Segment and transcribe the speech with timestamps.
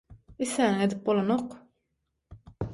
[0.45, 1.55] isläniňi edip bolanok